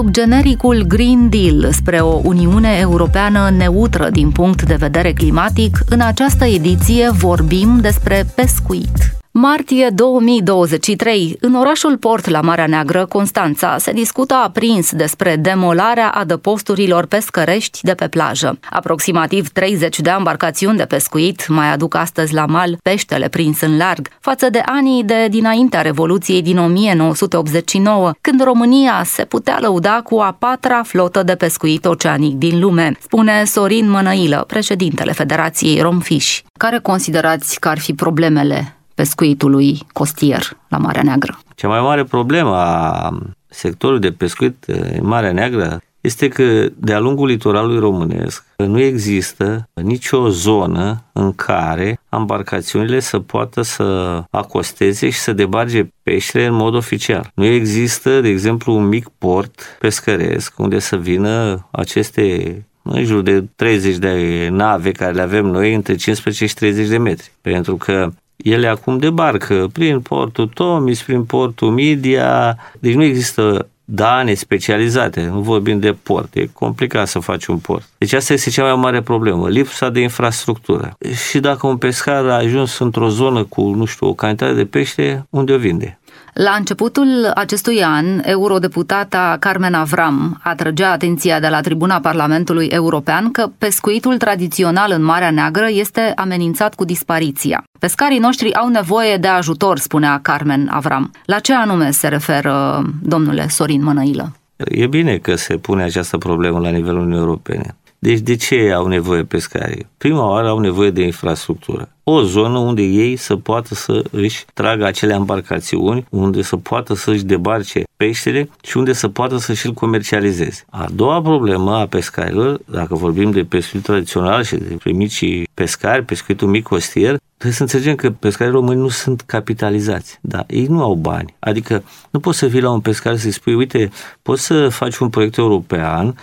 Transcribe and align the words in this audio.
Sub 0.00 0.10
genericul 0.10 0.84
Green 0.88 1.28
Deal 1.28 1.72
spre 1.72 1.98
o 1.98 2.20
Uniune 2.24 2.76
Europeană 2.80 3.50
neutră 3.56 4.10
din 4.10 4.30
punct 4.30 4.62
de 4.62 4.74
vedere 4.74 5.12
climatic, 5.12 5.78
în 5.88 6.00
această 6.00 6.44
ediție 6.44 7.10
vorbim 7.10 7.78
despre 7.80 8.26
pescuit. 8.34 9.19
Martie 9.32 9.90
2023, 9.94 11.36
în 11.40 11.54
orașul 11.54 11.96
port 11.96 12.28
la 12.28 12.40
Marea 12.40 12.66
Neagră, 12.66 13.06
Constanța, 13.06 13.78
se 13.78 13.92
discută 13.92 14.34
aprins 14.34 14.92
despre 14.92 15.36
demolarea 15.36 16.08
adăposturilor 16.08 17.06
pescărești 17.06 17.78
de 17.82 17.94
pe 17.94 18.08
plajă. 18.08 18.58
Aproximativ 18.70 19.48
30 19.48 20.00
de 20.00 20.10
embarcațiuni 20.18 20.76
de 20.76 20.84
pescuit 20.84 21.48
mai 21.48 21.72
aduc 21.72 21.94
astăzi 21.94 22.34
la 22.34 22.46
mal 22.46 22.78
peștele 22.82 23.28
prins 23.28 23.60
în 23.60 23.76
larg, 23.76 24.08
față 24.20 24.50
de 24.50 24.62
anii 24.64 25.04
de 25.04 25.26
dinaintea 25.30 25.80
Revoluției 25.80 26.42
din 26.42 26.58
1989, 26.58 28.12
când 28.20 28.42
România 28.42 29.02
se 29.04 29.24
putea 29.24 29.58
lăuda 29.60 30.00
cu 30.04 30.18
a 30.18 30.36
patra 30.38 30.82
flotă 30.82 31.22
de 31.22 31.34
pescuit 31.34 31.84
oceanic 31.84 32.34
din 32.34 32.60
lume, 32.60 32.92
spune 33.00 33.44
Sorin 33.44 33.90
Mănăilă, 33.90 34.44
președintele 34.46 35.12
Federației 35.12 35.80
Romfish. 35.80 36.38
Care 36.58 36.78
considerați 36.78 37.60
că 37.60 37.68
ar 37.68 37.78
fi 37.78 37.94
problemele 37.94 38.74
pescuitului 39.00 39.86
costier 39.92 40.56
la 40.68 40.76
Marea 40.76 41.02
Neagră. 41.02 41.38
Cea 41.54 41.68
mai 41.68 41.80
mare 41.80 42.04
problemă 42.04 42.56
a 42.56 43.18
sectorului 43.46 44.00
de 44.00 44.12
pescuit 44.12 44.64
în 44.66 45.06
Marea 45.06 45.32
Neagră 45.32 45.80
este 46.00 46.28
că 46.28 46.66
de-a 46.76 46.98
lungul 46.98 47.26
litoralului 47.26 47.78
românesc 47.78 48.44
nu 48.56 48.80
există 48.80 49.68
nicio 49.74 50.28
zonă 50.28 51.04
în 51.12 51.32
care 51.32 52.00
embarcațiunile 52.10 53.00
să 53.00 53.18
poată 53.18 53.62
să 53.62 53.84
acosteze 54.30 55.10
și 55.10 55.18
să 55.18 55.32
debarge 55.32 55.88
peștele 56.02 56.46
în 56.46 56.54
mod 56.54 56.74
oficial. 56.74 57.30
Nu 57.34 57.44
există, 57.44 58.20
de 58.20 58.28
exemplu, 58.28 58.74
un 58.74 58.88
mic 58.88 59.08
port 59.18 59.76
pescăresc 59.78 60.58
unde 60.58 60.78
să 60.78 60.96
vină 60.96 61.66
aceste 61.70 62.54
în 62.82 63.04
jur 63.04 63.22
de 63.22 63.44
30 63.56 63.96
de 63.96 64.48
nave 64.50 64.92
care 64.92 65.12
le 65.12 65.22
avem 65.22 65.46
noi 65.46 65.74
între 65.74 65.94
15 65.94 66.46
și 66.46 66.54
30 66.54 66.88
de 66.88 66.98
metri. 66.98 67.30
Pentru 67.40 67.76
că 67.76 68.10
ele 68.42 68.66
acum 68.66 68.98
debarcă 68.98 69.68
prin 69.72 70.00
portul 70.00 70.46
Tomis, 70.46 71.02
prin 71.02 71.24
portul 71.24 71.70
Media, 71.70 72.56
deci 72.78 72.94
nu 72.94 73.02
există 73.02 73.68
dane 73.92 74.34
specializate, 74.34 75.26
nu 75.32 75.40
vorbim 75.40 75.78
de 75.78 75.96
port, 76.02 76.34
e 76.34 76.46
complicat 76.52 77.08
să 77.08 77.18
faci 77.18 77.46
un 77.46 77.58
port. 77.58 77.88
Deci 77.98 78.12
asta 78.12 78.32
este 78.32 78.50
cea 78.50 78.62
mai 78.62 78.74
mare 78.74 79.02
problemă, 79.02 79.48
lipsa 79.48 79.88
de 79.88 80.00
infrastructură. 80.00 80.96
Și 81.28 81.40
dacă 81.40 81.66
un 81.66 81.76
pescar 81.76 82.26
a 82.26 82.34
ajuns 82.34 82.78
într-o 82.78 83.08
zonă 83.08 83.44
cu, 83.44 83.62
nu 83.74 83.84
știu, 83.84 84.06
o 84.06 84.14
cantitate 84.14 84.54
de 84.54 84.64
pește, 84.64 85.26
unde 85.30 85.52
o 85.52 85.58
vinde? 85.58 85.99
La 86.32 86.54
începutul 86.58 87.30
acestui 87.34 87.82
an, 87.84 88.04
eurodeputata 88.22 89.36
Carmen 89.40 89.74
Avram 89.74 90.40
atrăgea 90.42 90.90
atenția 90.90 91.40
de 91.40 91.48
la 91.48 91.60
tribuna 91.60 92.00
Parlamentului 92.00 92.66
European 92.66 93.30
că 93.30 93.50
pescuitul 93.58 94.16
tradițional 94.16 94.92
în 94.92 95.02
Marea 95.02 95.30
Neagră 95.30 95.66
este 95.70 96.12
amenințat 96.16 96.74
cu 96.74 96.84
dispariția. 96.84 97.64
Pescarii 97.78 98.18
noștri 98.18 98.54
au 98.54 98.68
nevoie 98.68 99.16
de 99.16 99.28
ajutor, 99.28 99.78
spunea 99.78 100.18
Carmen 100.22 100.68
Avram. 100.72 101.10
La 101.24 101.38
ce 101.38 101.54
anume 101.54 101.90
se 101.90 102.08
referă 102.08 102.82
domnule 103.02 103.48
Sorin 103.48 103.82
Mănăilă? 103.82 104.32
E 104.56 104.86
bine 104.86 105.16
că 105.16 105.34
se 105.34 105.56
pune 105.56 105.82
această 105.82 106.18
problemă 106.18 106.58
la 106.58 106.70
nivelul 106.70 107.00
Uniunii 107.00 107.18
Europene. 107.18 107.74
Deci 107.98 108.18
de 108.18 108.36
ce 108.36 108.72
au 108.74 108.86
nevoie 108.86 109.22
pescarii? 109.22 109.86
Prima 109.98 110.28
oară 110.28 110.48
au 110.48 110.58
nevoie 110.58 110.90
de 110.90 111.02
infrastructură. 111.02 111.88
O 112.12 112.22
zonă 112.22 112.58
unde 112.58 112.82
ei 112.82 113.16
să 113.16 113.36
poată 113.36 113.74
să 113.74 114.02
își 114.10 114.44
tragă 114.54 114.84
acele 114.84 115.12
embarcațiuni, 115.12 116.06
unde 116.10 116.42
să 116.42 116.56
poată 116.56 116.94
să 116.94 117.10
își 117.10 117.24
debarce 117.24 117.82
peștele 117.96 118.48
și 118.62 118.76
unde 118.76 118.92
să 118.92 119.08
poată 119.08 119.36
să 119.36 119.52
și-l 119.52 119.72
comercializeze. 119.72 120.64
A 120.70 120.86
doua 120.94 121.20
problemă 121.22 121.74
a 121.74 121.86
pescarilor, 121.86 122.60
dacă 122.70 122.94
vorbim 122.94 123.30
de 123.30 123.44
pescuit 123.44 123.82
tradițional 123.82 124.42
și 124.42 124.56
de 124.56 124.92
micii 124.92 125.48
pescari, 125.54 126.04
pescuitul 126.04 126.48
mic 126.48 126.62
costier, 126.62 127.18
Trebuie 127.40 127.58
să 127.60 127.64
înțelegem 127.64 127.94
că 127.94 128.10
pescarii 128.10 128.52
români 128.52 128.80
nu 128.80 128.88
sunt 128.88 129.20
capitalizați. 129.20 130.18
Da, 130.20 130.44
ei 130.48 130.66
nu 130.66 130.82
au 130.82 130.94
bani. 130.94 131.34
Adică 131.38 131.82
nu 132.10 132.20
poți 132.20 132.38
să 132.38 132.46
vii 132.46 132.60
la 132.60 132.70
un 132.70 132.80
pescar 132.80 133.16
să-i 133.16 133.30
spui, 133.30 133.54
uite, 133.54 133.90
poți 134.22 134.42
să 134.42 134.68
faci 134.68 134.96
un 134.96 135.08
proiect 135.08 135.36
european, 135.36 136.18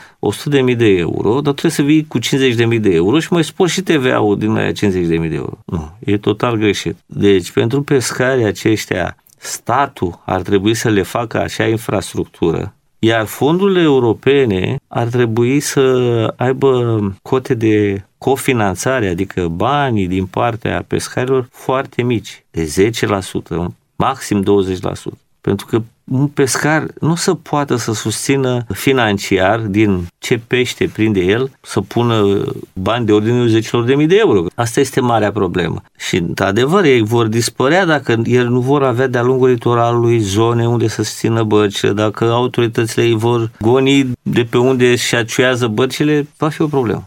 100.000 0.70 0.78
de 0.78 0.86
euro, 0.86 1.34
dar 1.34 1.54
trebuie 1.54 1.72
să 1.72 1.82
vii 1.82 2.08
cu 2.08 2.20
50.000 2.20 2.80
de 2.80 2.90
euro 2.90 3.20
și 3.20 3.34
mai 3.34 3.44
spori 3.44 3.70
și 3.70 3.82
TVA-ul 3.82 4.38
din 4.38 4.56
aia 4.56 4.72
50.000 4.72 4.74
de 5.02 5.30
euro. 5.32 5.58
Nu, 5.78 5.92
e 6.00 6.18
total 6.18 6.56
greșit. 6.56 6.96
Deci, 7.06 7.52
pentru 7.52 7.82
pescarii 7.82 8.46
aceștia, 8.46 9.16
statul 9.38 10.22
ar 10.26 10.42
trebui 10.42 10.74
să 10.74 10.90
le 10.90 11.02
facă 11.02 11.40
așa 11.40 11.68
infrastructură 11.68 12.72
iar 13.00 13.26
fondurile 13.26 13.82
europene 13.82 14.80
ar 14.88 15.08
trebui 15.08 15.60
să 15.60 15.84
aibă 16.38 17.00
cote 17.22 17.54
de 17.54 18.04
cofinanțare, 18.18 19.08
adică 19.08 19.48
banii 19.48 20.08
din 20.08 20.26
partea 20.26 20.84
pescarilor 20.88 21.48
foarte 21.52 22.02
mici, 22.04 22.44
de 22.52 22.92
10%, 23.62 23.66
maxim 23.96 24.44
20%. 24.44 24.46
Pentru 25.42 25.66
că 25.66 25.82
un 26.12 26.28
pescar 26.28 26.86
nu 27.00 27.16
se 27.16 27.36
poate 27.36 27.78
să 27.78 27.94
susțină 27.94 28.66
financiar 28.74 29.60
din 29.60 30.08
ce 30.18 30.42
pește 30.48 30.90
prinde 30.94 31.20
el 31.20 31.52
să 31.62 31.82
pună 31.82 32.44
bani 32.74 33.06
de 33.06 33.12
ordinul 33.12 33.48
zecilor 33.48 33.84
de 33.84 33.96
mii 33.96 34.08
de 34.08 34.18
euro. 34.20 34.46
Asta 34.56 34.80
este 34.80 35.00
marea 35.00 35.32
problemă. 35.32 35.82
Și, 35.98 36.16
într-adevăr, 36.18 36.84
ei 36.84 37.02
vor 37.02 37.28
dispărea 37.28 37.86
dacă 37.86 38.22
el 38.24 38.48
nu 38.48 38.60
vor 38.60 38.84
avea 38.84 39.08
de-a 39.08 39.24
lungul 39.24 39.50
litoralului 39.50 40.20
zone 40.20 40.68
unde 40.68 40.88
să 40.88 41.02
țină 41.02 41.44
bărcile, 41.44 41.92
dacă 41.92 42.32
autoritățile 42.32 43.04
îi 43.04 43.16
vor 43.16 43.52
goni 43.60 44.12
de 44.22 44.44
pe 44.50 44.58
unde 44.58 44.96
și 44.96 45.16
aciuiază 45.16 45.68
bărcile, 45.68 46.28
va 46.38 46.50
fi 46.50 46.62
o 46.62 46.68
problemă. 46.68 47.04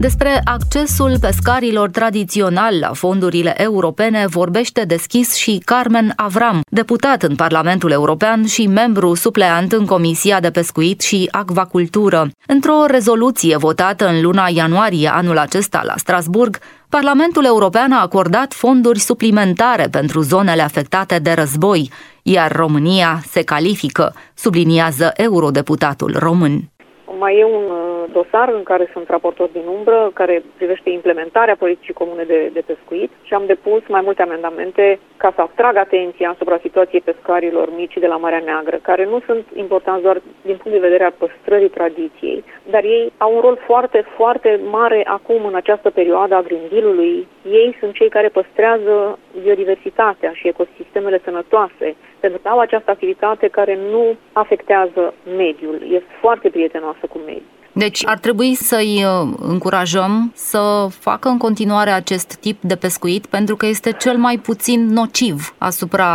Despre 0.00 0.40
accesul 0.44 1.12
pescarilor 1.20 1.88
tradițional 1.90 2.78
la 2.80 2.92
fondurile 2.92 3.54
europene 3.62 4.26
vorbește 4.26 4.84
deschis 4.84 5.34
și 5.34 5.62
Carmen 5.64 6.12
Avram, 6.16 6.60
deputat 6.70 7.22
în 7.22 7.34
Parlamentul 7.34 7.90
European 7.90 8.46
și 8.46 8.66
membru 8.66 9.14
supleant 9.14 9.72
în 9.72 9.86
Comisia 9.86 10.40
de 10.40 10.50
Pescuit 10.50 11.00
și 11.00 11.28
Acvacultură. 11.30 12.28
Într-o 12.46 12.84
rezoluție 12.86 13.56
votată 13.56 14.08
în 14.08 14.22
luna 14.22 14.48
ianuarie 14.54 15.08
anul 15.12 15.38
acesta 15.38 15.82
la 15.84 15.94
Strasburg, 15.96 16.58
Parlamentul 16.88 17.44
European 17.44 17.92
a 17.92 18.02
acordat 18.02 18.52
fonduri 18.52 18.98
suplimentare 18.98 19.88
pentru 19.90 20.20
zonele 20.20 20.62
afectate 20.62 21.18
de 21.18 21.32
război, 21.32 21.90
iar 22.22 22.52
România 22.52 23.20
se 23.26 23.42
califică, 23.42 24.14
subliniază 24.34 25.12
eurodeputatul 25.16 26.16
român. 26.18 26.70
Mai 27.18 27.34
e 27.38 27.44
un 27.44 27.64
uh, 27.64 27.87
dosar 28.12 28.48
în 28.48 28.62
care 28.62 28.90
sunt 28.92 29.08
raportor 29.08 29.48
din 29.52 29.66
umbră, 29.76 30.10
care 30.14 30.42
privește 30.56 30.90
implementarea 30.90 31.56
politicii 31.56 31.94
comune 31.94 32.24
de, 32.24 32.50
de 32.52 32.62
pescuit 32.66 33.10
și 33.22 33.34
am 33.34 33.46
depus 33.46 33.82
mai 33.88 34.00
multe 34.04 34.22
amendamente 34.22 34.98
ca 35.16 35.32
să 35.34 35.40
atrag 35.40 35.76
atenția 35.76 36.30
asupra 36.30 36.58
situației 36.60 37.00
pescarilor 37.00 37.68
mici 37.76 37.96
de 38.00 38.06
la 38.06 38.16
Marea 38.16 38.42
Neagră, 38.44 38.78
care 38.82 39.04
nu 39.04 39.20
sunt 39.26 39.44
importanți 39.54 40.02
doar 40.02 40.20
din 40.42 40.56
punct 40.56 40.78
de 40.78 40.86
vedere 40.86 41.04
al 41.04 41.14
păstrării 41.18 41.68
tradiției, 41.68 42.44
dar 42.70 42.84
ei 42.84 43.12
au 43.18 43.34
un 43.34 43.40
rol 43.40 43.58
foarte, 43.66 44.04
foarte 44.16 44.60
mare 44.70 45.02
acum 45.06 45.44
în 45.44 45.54
această 45.54 45.90
perioadă 45.90 46.34
a 46.34 46.42
grindilului. 46.42 47.26
Ei 47.50 47.76
sunt 47.80 47.92
cei 47.94 48.08
care 48.08 48.28
păstrează 48.28 49.18
biodiversitatea 49.42 50.30
și 50.32 50.48
ecosistemele 50.48 51.20
sănătoase, 51.24 51.96
pentru 52.20 52.40
că 52.42 52.48
au 52.48 52.58
această 52.58 52.90
activitate 52.90 53.48
care 53.48 53.78
nu 53.90 54.16
afectează 54.32 55.14
mediul, 55.36 55.82
e 55.92 56.02
foarte 56.20 56.48
prietenoasă 56.50 57.06
cu 57.08 57.18
mediul. 57.18 57.56
Deci 57.84 58.06
ar 58.06 58.18
trebui 58.18 58.54
să-i 58.54 58.94
uh, 59.04 59.28
încurajăm 59.54 60.30
să 60.34 60.86
facă 60.90 61.28
în 61.28 61.38
continuare 61.38 61.90
acest 61.90 62.40
tip 62.40 62.58
de 62.60 62.76
pescuit 62.76 63.26
pentru 63.26 63.56
că 63.56 63.66
este 63.66 63.92
cel 63.92 64.16
mai 64.16 64.36
puțin 64.48 64.80
nociv 65.00 65.36
asupra 65.58 66.10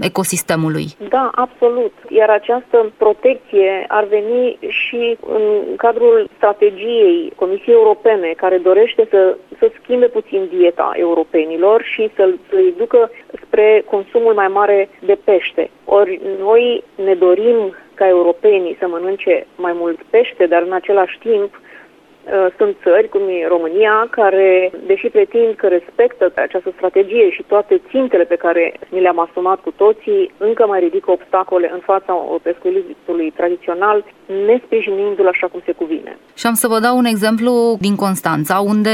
ecosistemului. 0.00 0.86
Da, 1.08 1.30
absolut. 1.34 1.92
Iar 2.08 2.30
această 2.30 2.92
protecție 2.96 3.84
ar 3.88 4.04
veni 4.04 4.58
și 4.68 5.16
în 5.26 5.42
cadrul 5.76 6.28
strategiei 6.36 7.32
Comisiei 7.36 7.74
Europene 7.74 8.32
care 8.36 8.58
dorește 8.58 9.06
să, 9.10 9.36
să 9.58 9.70
schimbe 9.82 10.06
puțin 10.06 10.48
dieta 10.56 10.92
europenilor 10.94 11.82
și 11.82 12.10
să-l, 12.16 12.38
să-i 12.50 12.74
ducă 12.76 13.10
spre 13.44 13.84
consumul 13.90 14.34
mai 14.34 14.48
mare 14.48 14.88
de 15.00 15.18
pește. 15.24 15.70
Ori 15.84 16.20
noi 16.38 16.84
ne 17.04 17.14
dorim 17.14 17.74
ca 17.94 18.08
europenii 18.08 18.76
să 18.78 18.86
mănânce 18.88 19.46
mai 19.56 19.72
mult 19.72 20.02
pește, 20.10 20.46
dar 20.46 20.62
în 20.62 20.72
același 20.72 21.18
timp 21.18 21.54
Uh, 21.54 21.71
sunt 22.56 22.76
țări, 22.82 23.08
cum 23.08 23.20
e 23.28 23.46
România, 23.46 24.06
care, 24.10 24.70
deși 24.86 25.08
pretind 25.08 25.54
că 25.56 25.66
respectă 25.66 26.32
această 26.34 26.70
strategie 26.76 27.30
și 27.30 27.42
toate 27.46 27.80
țintele 27.90 28.24
pe 28.24 28.36
care 28.36 28.74
ni 28.88 29.00
le-am 29.00 29.18
asumat 29.18 29.60
cu 29.60 29.70
toții, 29.70 30.32
încă 30.38 30.66
mai 30.66 30.80
ridică 30.80 31.10
obstacole 31.10 31.70
în 31.72 31.80
fața 31.80 32.12
pescuitului 32.42 33.30
tradițional, 33.30 34.04
nesprijinindu-l 34.46 35.26
așa 35.26 35.46
cum 35.46 35.60
se 35.64 35.72
cuvine. 35.72 36.18
Și 36.34 36.46
am 36.46 36.54
să 36.54 36.68
vă 36.68 36.78
dau 36.78 36.96
un 36.96 37.04
exemplu 37.04 37.76
din 37.80 37.94
Constanța, 37.94 38.58
unde 38.58 38.90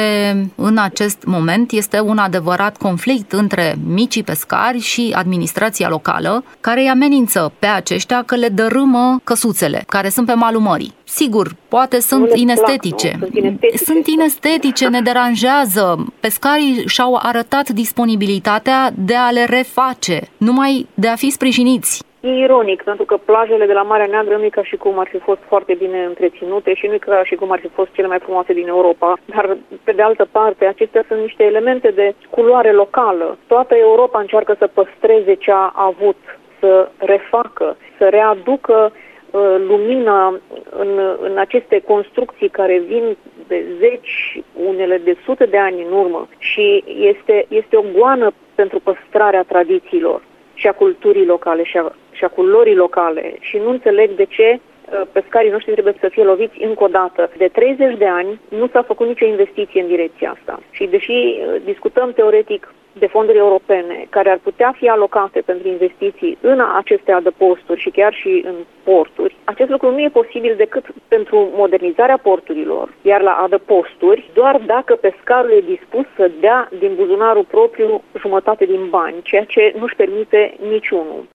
în 0.56 0.78
acest 0.78 1.24
moment 1.24 1.72
este 1.72 2.00
un 2.00 2.18
adevărat 2.18 2.76
conflict 2.76 3.32
între 3.32 3.74
micii 3.94 4.22
pescari 4.22 4.78
și 4.78 5.14
administrația 5.16 5.88
locală, 5.88 6.44
care 6.60 6.80
îi 6.80 6.88
amenință 6.88 7.52
pe 7.58 7.66
aceștia 7.66 8.22
că 8.26 8.36
le 8.36 8.48
dărâmă 8.48 9.20
căsuțele, 9.24 9.82
care 9.88 10.08
sunt 10.08 10.26
pe 10.26 10.34
malul 10.34 10.60
mării. 10.60 10.96
Sigur, 11.10 11.46
poate 11.68 12.00
sunt 12.00 12.30
inestetice. 12.34 13.08
Plac, 13.08 13.20
sunt 13.20 13.36
inestetice. 13.36 13.84
Sunt 13.84 14.06
inestetice, 14.06 14.88
ne 14.88 15.00
deranjează. 15.00 15.84
Pescarii 16.20 16.74
și-au 16.86 17.18
arătat 17.22 17.68
disponibilitatea 17.68 18.90
de 19.08 19.14
a 19.14 19.30
le 19.30 19.44
reface, 19.44 20.18
numai 20.36 20.86
de 20.94 21.08
a 21.08 21.14
fi 21.14 21.30
sprijiniți. 21.30 21.92
E 22.20 22.28
ironic, 22.28 22.82
pentru 22.82 23.04
că 23.04 23.16
plajele 23.16 23.66
de 23.66 23.72
la 23.72 23.82
Marea 23.82 24.06
Neagră 24.10 24.36
nu 24.36 24.44
e 24.44 24.58
ca 24.58 24.64
și 24.64 24.76
cum 24.76 24.98
ar 24.98 25.08
fi 25.10 25.18
fost 25.18 25.40
foarte 25.46 25.74
bine 25.74 26.04
întreținute 26.04 26.74
și 26.74 26.86
nu 26.86 26.94
e 26.94 26.98
ca 26.98 27.24
și 27.24 27.34
cum 27.34 27.50
ar 27.52 27.58
fi 27.58 27.68
fost 27.68 27.90
cele 27.92 28.06
mai 28.06 28.18
frumoase 28.18 28.52
din 28.52 28.68
Europa, 28.68 29.18
dar 29.24 29.56
pe 29.84 29.92
de 29.92 30.02
altă 30.02 30.28
parte 30.30 30.64
acestea 30.64 31.04
sunt 31.08 31.20
niște 31.20 31.44
elemente 31.44 31.88
de 31.90 32.14
culoare 32.30 32.72
locală. 32.72 33.38
Toată 33.46 33.74
Europa 33.74 34.20
încearcă 34.20 34.54
să 34.58 34.66
păstreze 34.66 35.34
ce 35.34 35.50
a 35.50 35.72
avut, 35.74 36.20
să 36.60 36.88
refacă, 36.96 37.76
să 37.98 38.04
readucă 38.08 38.92
uh, 39.30 39.56
lumina 39.66 40.40
în, 40.70 41.16
în 41.20 41.38
aceste 41.38 41.80
construcții 41.80 42.48
care 42.48 42.78
vin 42.78 43.16
de 43.46 43.64
zeci, 43.78 44.42
unele 44.66 44.98
de 45.04 45.16
sute 45.24 45.44
de 45.44 45.58
ani 45.58 45.82
în 45.82 45.92
urmă 45.92 46.28
și 46.38 46.84
este, 46.86 47.46
este 47.48 47.76
o 47.76 47.84
goană 47.96 48.32
pentru 48.54 48.80
păstrarea 48.80 49.42
tradițiilor 49.42 50.22
și 50.54 50.66
a 50.66 50.72
culturii 50.72 51.26
locale 51.26 51.64
și 51.64 51.76
a, 51.76 51.92
și 52.12 52.24
a 52.24 52.28
culorii 52.28 52.74
locale 52.74 53.36
și 53.40 53.56
nu 53.56 53.70
înțeleg 53.70 54.10
de 54.10 54.24
ce 54.24 54.60
uh, 54.60 55.02
pescarii 55.12 55.50
noștri 55.50 55.72
trebuie 55.72 55.94
să 56.00 56.08
fie 56.08 56.22
loviți 56.22 56.62
încă 56.62 56.84
o 56.84 56.86
dată. 56.86 57.30
De 57.36 57.48
30 57.48 57.96
de 57.98 58.06
ani 58.06 58.40
nu 58.48 58.68
s-a 58.68 58.82
făcut 58.82 59.06
nicio 59.06 59.26
investiție 59.26 59.80
în 59.80 59.86
direcția 59.86 60.30
asta. 60.38 60.60
Și 60.70 60.86
deși 60.86 61.10
uh, 61.10 61.60
discutăm 61.64 62.12
teoretic 62.12 62.74
de 62.92 63.06
fonduri 63.06 63.38
europene 63.38 64.06
care 64.10 64.30
ar 64.30 64.38
putea 64.42 64.74
fi 64.76 64.88
alocate 64.88 65.40
pentru 65.40 65.68
investiții 65.68 66.38
în 66.40 66.62
aceste 66.76 67.12
adăposturi 67.12 67.80
și 67.80 67.90
chiar 67.90 68.14
și 68.14 68.42
în 68.46 68.54
porturi, 68.84 69.36
acest 69.44 69.70
lucru 69.70 69.90
nu 69.90 70.00
e 70.00 70.08
posibil 70.08 70.54
decât 70.56 70.84
pentru 71.08 71.50
modernizarea 71.54 72.18
porturilor, 72.18 72.94
iar 73.02 73.20
la 73.20 73.32
adăposturi, 73.32 74.30
doar 74.34 74.60
dacă 74.66 74.94
pescarul 74.94 75.50
e 75.50 75.60
dispus 75.60 76.04
să 76.16 76.30
dea 76.40 76.68
din 76.78 76.94
buzunarul 76.94 77.44
propriu 77.44 78.02
jumătate 78.18 78.64
din 78.64 78.88
bani, 78.88 79.22
ceea 79.22 79.44
ce 79.44 79.74
nu-și 79.78 79.96
permite 79.96 80.54
niciunul. 80.68 81.26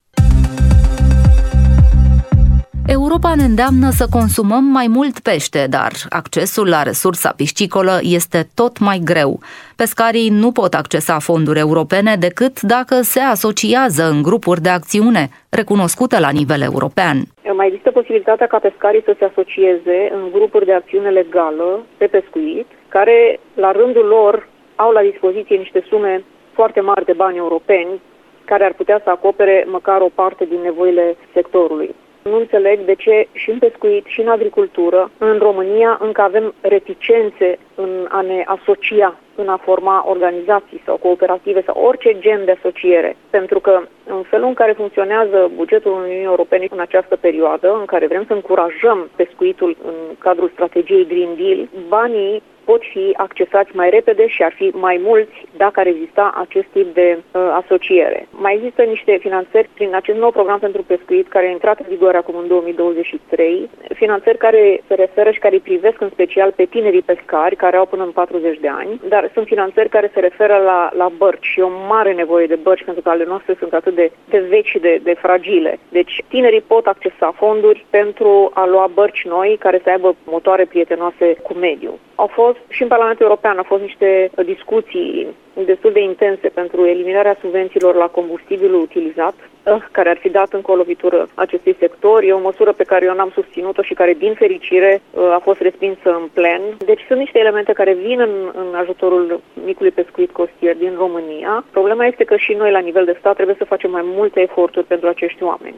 Europa 2.88 3.36
ne 3.36 3.44
îndeamnă 3.44 3.90
să 3.90 4.06
consumăm 4.12 4.64
mai 4.64 4.88
mult 4.90 5.20
pește, 5.20 5.68
dar 5.70 5.92
accesul 6.10 6.68
la 6.70 6.84
resursa 6.84 7.34
piscicolă 7.36 8.00
este 8.02 8.40
tot 8.56 8.80
mai 8.80 9.00
greu. 9.12 9.40
Pescarii 9.76 10.30
nu 10.30 10.52
pot 10.52 10.74
accesa 10.74 11.20
fonduri 11.20 11.60
europene 11.60 12.16
decât 12.16 12.62
dacă 12.62 12.96
se 13.02 13.20
asociază 13.20 14.04
în 14.14 14.22
grupuri 14.22 14.62
de 14.62 14.70
acțiune, 14.70 15.30
recunoscute 15.50 16.20
la 16.20 16.30
nivel 16.30 16.62
european. 16.62 17.18
Mai 17.56 17.68
există 17.68 17.92
posibilitatea 17.92 18.48
ca 18.48 18.60
pescarii 18.60 19.04
să 19.06 19.16
se 19.20 19.26
asocieze 19.26 20.12
în 20.18 20.24
grupuri 20.32 20.66
de 20.66 20.74
acțiune 20.74 21.10
legală 21.10 21.86
pe 21.98 22.06
pescuit, 22.06 22.68
care 22.88 23.40
la 23.54 23.72
rândul 23.72 24.06
lor 24.06 24.48
au 24.76 24.92
la 24.92 25.02
dispoziție 25.02 25.56
niște 25.56 25.84
sume 25.90 26.24
foarte 26.54 26.80
mari 26.80 27.06
de 27.06 27.14
bani 27.14 27.38
europeni 27.38 28.02
care 28.46 28.64
ar 28.64 28.74
putea 28.74 29.02
să 29.04 29.10
acopere 29.10 29.66
măcar 29.68 30.02
o 30.02 30.12
parte 30.16 30.46
din 30.46 30.60
nevoile 30.64 31.16
sectorului. 31.34 31.96
Nu 32.24 32.38
înțeleg 32.38 32.80
de 32.86 32.96
ce 32.96 33.28
și 33.34 33.50
în 33.50 33.60
pescuit 33.60 34.06
și 34.06 34.22
în 34.22 34.28
agricultură, 34.28 35.12
în 35.18 35.38
România, 35.38 35.98
încă 36.02 36.22
avem 36.22 36.54
reticențe 36.62 37.60
în 37.76 38.08
a 38.10 38.22
ne 38.22 38.44
asocia, 38.46 39.20
în 39.36 39.48
a 39.48 39.58
forma 39.58 40.04
organizații 40.08 40.82
sau 40.86 40.98
cooperative 40.98 41.62
sau 41.66 41.84
orice 41.84 42.20
gen 42.20 42.46
de 42.46 42.56
asociere. 42.58 43.16
Pentru 43.30 43.60
că 43.60 43.82
în 44.06 44.22
felul 44.22 44.48
în 44.48 44.54
care 44.54 44.72
funcționează 44.72 45.52
bugetul 45.56 45.92
Uniunii 45.92 46.24
Europene 46.24 46.68
în 46.70 46.80
această 46.80 47.16
perioadă, 47.16 47.76
în 47.80 47.86
care 47.86 48.08
vrem 48.08 48.24
să 48.28 48.34
încurajăm 48.34 49.10
pescuitul 49.16 49.78
în 49.86 50.16
cadrul 50.18 50.50
strategiei 50.54 51.08
Green 51.08 51.36
Deal, 51.36 51.68
banii 51.88 52.42
pot 52.64 52.82
fi 52.94 53.14
accesați 53.18 53.76
mai 53.76 53.90
repede 53.90 54.28
și 54.28 54.44
ar 54.44 54.54
fi 54.56 54.72
mai 54.74 55.00
mulți 55.04 55.36
dacă 55.58 55.80
ar 55.80 55.88
exista 55.88 56.34
acest 56.36 56.68
tip 56.74 56.94
de 56.94 57.18
uh, 57.18 57.42
asociere. 57.64 58.28
Mai 58.32 58.56
există 58.56 58.82
niște 58.84 59.18
finanțări 59.20 59.70
prin 59.74 59.96
acest 59.96 60.18
nou 60.18 60.32
program 60.32 60.60
pentru 60.60 60.84
pescuit 60.84 61.28
care 61.28 61.46
a 61.46 61.50
intrat 61.50 61.80
în 61.80 61.86
vigoare 61.90 62.18
acum 62.18 62.36
în 62.36 62.48
2023, 62.48 63.70
finanțări 63.94 64.38
care 64.38 64.82
se 64.88 64.94
referă 64.94 65.32
și 65.32 65.40
care 65.40 65.54
îi 65.54 65.68
privesc 65.70 66.02
în 66.02 66.10
special 66.10 66.52
pe 66.52 66.66
tinerii 66.66 67.02
pescari 67.02 67.56
care 67.64 67.78
au 67.78 67.86
până 67.86 68.04
în 68.04 68.12
40 68.12 68.60
de 68.60 68.68
ani, 68.68 69.02
dar 69.08 69.30
sunt 69.34 69.46
finanțări 69.46 69.90
care 69.90 70.12
se 70.14 70.20
referă 70.20 70.58
la, 70.70 70.90
la 71.02 71.08
bărci 71.18 71.52
și 71.54 71.60
o 71.60 71.70
mare 71.88 72.14
nevoie 72.14 72.48
de 72.48 72.60
bărci 72.68 72.84
pentru 72.84 73.04
că 73.04 73.10
ale 73.10 73.26
noastre 73.32 73.56
sunt 73.60 73.74
atât 73.74 73.96
de, 73.96 74.12
de 74.30 74.40
vechi 74.50 74.72
și 74.74 74.80
de, 74.80 75.00
de 75.04 75.14
fragile. 75.14 75.80
Deci 75.90 76.24
tinerii 76.28 76.70
pot 76.74 76.86
accesa 76.86 77.34
fonduri 77.36 77.86
pentru 77.90 78.52
a 78.54 78.66
lua 78.66 78.88
bărci 78.94 79.24
noi 79.26 79.58
care 79.60 79.82
să 79.84 79.90
aibă 79.90 80.16
motoare 80.24 80.66
prietenoase 80.66 81.34
cu 81.34 81.54
mediul. 81.54 82.00
Au 82.16 82.28
fost 82.28 82.58
și 82.70 82.82
în 82.82 82.88
Parlamentul 82.88 83.26
European 83.26 83.58
au 83.58 83.64
fost 83.64 83.82
niște 83.82 84.32
discuții 84.46 85.28
destul 85.54 85.92
de 85.92 86.00
intense 86.00 86.48
pentru 86.48 86.86
eliminarea 86.86 87.38
subvențiilor 87.42 87.96
la 87.96 88.08
combustibilul 88.08 88.82
utilizat, 88.82 89.34
eh, 89.64 89.76
care 89.92 90.10
ar 90.10 90.18
fi 90.18 90.30
dat 90.30 90.54
încă 90.54 90.72
o 90.72 90.76
lovitură 90.76 91.28
acestui 91.34 91.76
sector. 91.80 92.24
E 92.24 92.34
o 92.34 92.48
măsură 92.50 92.72
pe 92.72 92.84
care 92.84 93.06
eu 93.06 93.16
n-am 93.16 93.32
susținut-o 93.34 93.82
și 93.82 93.94
care, 93.94 94.14
din 94.14 94.34
fericire, 94.34 94.92
eh, 94.92 95.22
a 95.34 95.40
fost 95.44 95.60
respinsă 95.60 96.10
în 96.22 96.28
plen. 96.34 96.62
Deci 96.86 97.06
sunt 97.08 97.20
niște 97.20 97.40
elemente 97.40 97.74
care 97.74 97.94
vin 97.94 98.20
în, 98.20 98.52
în 98.54 98.76
ajutorul 98.76 99.42
micului 99.66 99.92
pescuit 99.92 100.32
costier 100.32 100.76
din 100.76 100.94
România. 100.98 101.66
Problema 101.72 102.06
este 102.06 102.24
că 102.24 102.36
și 102.36 102.54
noi, 102.54 102.72
la 102.72 102.80
nivel 102.80 103.06
de 103.06 103.16
stat, 103.20 103.34
trebuie 103.34 103.56
să 103.60 103.66
facem 103.66 103.92
mai 103.92 104.04
multe 104.06 104.42
eforturi 104.42 104.86
pentru 104.86 105.08
acești 105.08 105.44
oameni. 105.44 105.76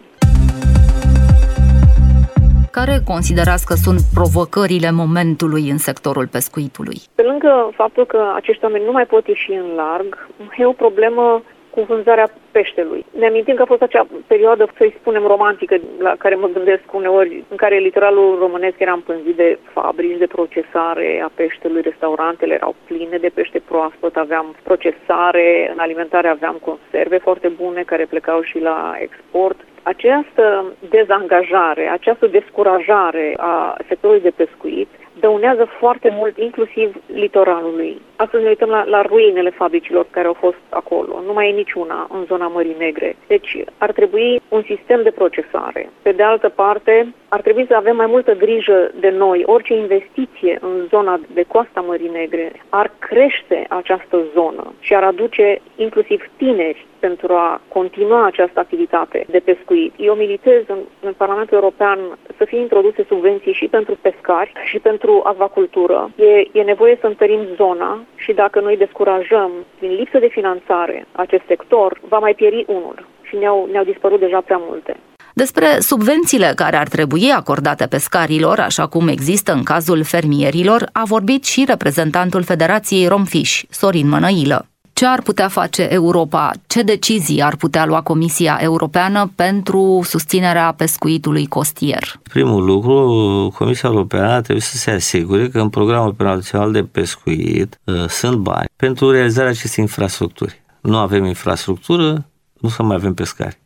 Care 2.80 2.96
considerați 3.14 3.66
că 3.70 3.76
sunt 3.86 4.00
provocările 4.14 4.92
momentului 4.92 5.66
în 5.74 5.78
sectorul 5.78 6.28
pescuitului? 6.36 6.98
Pe 7.16 7.22
lângă 7.22 7.52
faptul 7.82 8.06
că 8.06 8.20
acești 8.36 8.64
oameni 8.64 8.86
nu 8.86 8.92
mai 8.92 9.06
pot 9.06 9.28
ieși 9.28 9.52
în 9.52 9.68
larg, 9.76 10.28
e 10.58 10.66
o 10.66 10.82
problemă 10.84 11.42
cu 11.74 11.82
vânzarea 11.82 12.30
peștelui. 12.52 13.06
Ne 13.20 13.28
amintim 13.28 13.56
că 13.56 13.62
a 13.62 13.74
fost 13.74 13.82
acea 13.82 14.08
perioadă, 14.28 14.64
să-i 14.78 14.98
spunem, 15.00 15.24
romantică, 15.34 15.76
la 16.00 16.14
care 16.18 16.36
mă 16.36 16.50
gândesc 16.54 16.84
uneori, 16.92 17.44
în 17.50 17.58
care 17.58 17.78
litoralul 17.78 18.38
românesc 18.40 18.80
era 18.80 18.94
împânzit 18.94 19.36
de 19.36 19.60
fabrici 19.74 20.18
de 20.24 20.34
procesare 20.38 21.22
a 21.26 21.32
peștelui, 21.36 21.82
restaurantele 21.82 22.54
erau 22.54 22.76
pline 22.86 23.18
de 23.18 23.32
pește 23.34 23.60
proaspăt, 23.70 24.16
aveam 24.16 24.56
procesare, 24.64 25.70
în 25.74 25.80
alimentare 25.80 26.28
aveam 26.28 26.58
conserve 26.70 27.18
foarte 27.18 27.48
bune 27.48 27.82
care 27.82 28.06
plecau 28.06 28.42
și 28.42 28.60
la 28.60 28.96
export 29.00 29.58
această 29.92 30.74
dezangajare, 30.90 31.88
această 31.88 32.28
descurajare 32.28 33.34
a 33.38 33.78
sectorului 33.88 34.22
de 34.22 34.34
pescuit 34.36 34.88
dăunează 35.20 35.66
foarte 35.80 36.10
mult, 36.12 36.38
inclusiv 36.38 36.96
litoralului. 37.14 38.02
Astăzi 38.16 38.44
ne 38.44 38.50
uităm 38.50 38.70
la, 38.70 38.84
la 38.84 39.02
ruinele 39.02 39.50
fabricilor 39.50 40.06
care 40.10 40.28
au 40.28 40.34
fost 40.34 40.58
acolo. 40.70 41.22
Nu 41.26 41.34
mai 41.34 41.50
e 41.50 41.56
niciuna 41.56 42.08
în 42.14 42.24
zona 42.26 42.48
Mării 42.48 42.76
Negre. 42.80 43.16
Deci 43.28 43.64
ar 43.78 43.92
trebui 43.92 44.42
un 44.50 44.64
sistem 44.66 45.04
de 45.04 45.12
procesare. 45.12 45.90
Pe 46.02 46.12
de 46.12 46.24
altă 46.24 46.50
parte, 46.50 47.14
ar 47.30 47.42
trebui 47.42 47.66
să 47.68 47.76
avem 47.76 47.96
mai 47.96 48.06
multă 48.06 48.34
grijă 48.36 48.92
de 49.00 49.10
noi. 49.10 49.44
Orice 49.46 49.74
investiție 49.74 50.58
în 50.62 50.86
zona 50.90 51.20
de 51.34 51.44
coasta 51.48 51.82
Mării 51.82 52.10
Negre 52.14 52.52
ar 52.70 52.92
crește 53.00 53.66
această 53.70 54.18
zonă 54.34 54.74
și 54.80 54.96
ar 54.96 55.04
aduce 55.04 55.62
inclusiv 55.76 56.30
tineri 56.38 56.86
pentru 57.08 57.34
a 57.34 57.62
continua 57.78 58.26
această 58.26 58.60
activitate 58.60 59.20
de 59.36 59.42
pescuit. 59.50 59.94
Eu 59.98 60.14
militez 60.14 60.62
în, 60.68 60.80
în 61.08 61.14
Parlamentul 61.22 61.58
European 61.58 62.00
să 62.38 62.44
fie 62.46 62.60
introduse 62.60 63.02
subvenții 63.12 63.60
și 63.60 63.68
pentru 63.78 63.94
pescari 64.06 64.52
și 64.70 64.80
pentru 64.80 65.14
acvacultură. 65.32 66.00
E, 66.16 66.60
e 66.60 66.72
nevoie 66.74 66.96
să 67.02 67.08
întărim 67.08 67.42
zona 67.56 67.92
și 68.16 68.32
dacă 68.34 68.58
noi 68.60 68.78
descurajăm 68.78 69.52
din 69.80 69.92
lipsă 70.00 70.18
de 70.20 70.36
finanțare 70.38 70.98
acest 71.12 71.46
sector, 71.48 71.90
va 72.08 72.20
mai 72.20 72.34
pieri 72.34 72.66
unul 72.68 72.98
și 73.28 73.36
ne-au, 73.36 73.68
ne-au 73.72 73.84
dispărut 73.84 74.20
deja 74.20 74.42
prea 74.42 74.62
multe. 74.70 74.94
Despre 75.34 75.68
subvențiile 75.80 76.52
care 76.56 76.78
ar 76.78 76.88
trebui 76.88 77.32
acordate 77.36 77.86
pescarilor, 77.86 78.60
așa 78.60 78.88
cum 78.88 79.08
există 79.08 79.52
în 79.52 79.64
cazul 79.64 80.04
fermierilor, 80.04 80.90
a 80.92 81.04
vorbit 81.06 81.44
și 81.44 81.66
reprezentantul 81.68 82.44
Federației 82.44 83.08
Romfish, 83.08 83.62
Sorin 83.70 84.08
Mănăilă. 84.10 84.66
Ce 85.00 85.06
ar 85.06 85.22
putea 85.22 85.48
face 85.48 85.88
Europa? 85.92 86.52
Ce 86.68 86.82
decizii 86.82 87.42
ar 87.42 87.56
putea 87.56 87.86
lua 87.86 88.02
Comisia 88.02 88.58
Europeană 88.62 89.32
pentru 89.36 90.02
susținerea 90.04 90.74
pescuitului 90.78 91.46
costier? 91.46 92.20
Primul 92.24 92.64
lucru, 92.64 93.54
Comisia 93.58 93.90
Europeană 93.90 94.42
trebuie 94.42 94.62
să 94.62 94.78
se 94.78 94.92
asigure 94.92 95.50
că 95.50 95.60
în 95.60 95.70
programul 95.70 96.08
operațional 96.08 96.72
de 96.72 96.84
pescuit 96.84 97.80
uh, 97.84 98.06
sunt 98.08 98.38
bani 98.38 98.68
pentru 98.76 99.12
realizarea 99.12 99.50
acestei 99.50 99.84
infrastructuri. 99.84 100.62
Nu 100.82 100.98
avem 100.98 101.26
infrastructură, 101.26 102.26
nu 102.60 102.70
să 102.70 102.84
mai 102.84 102.96
avem 102.96 103.14
pescari. 103.14 103.60